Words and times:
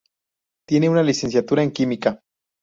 Tiene 0.67 0.89
una 0.89 1.03
licenciatura 1.03 1.61
en 1.61 1.69
Química. 1.71 2.21